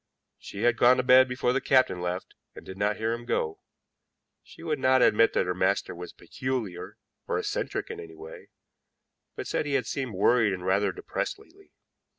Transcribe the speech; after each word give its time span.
She 0.39 0.63
had 0.63 0.77
gone 0.79 0.97
to 0.97 1.03
bed 1.03 1.27
before 1.27 1.53
the 1.53 1.61
captain 1.61 2.01
left, 2.01 2.33
and 2.55 2.65
did 2.65 2.75
not 2.75 2.97
hear 2.97 3.13
him 3.13 3.23
go. 3.23 3.59
She 4.41 4.63
would 4.63 4.79
not 4.79 5.03
admit 5.03 5.33
that 5.33 5.45
her 5.45 5.53
master 5.53 5.93
was 5.93 6.11
peculiar 6.11 6.97
or 7.27 7.37
eccentric 7.37 7.91
in 7.91 7.99
any 7.99 8.15
way, 8.15 8.49
but 9.35 9.45
said 9.45 9.67
he 9.67 9.75
had 9.75 9.85
seemed 9.85 10.15
worried 10.15 10.53
and 10.53 10.65
rather 10.65 10.91
depressed 10.91 11.37
lately. 11.37 11.71